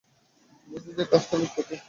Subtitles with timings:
[0.67, 1.79] বুঝি যে কাজটা অনেক কঠিন।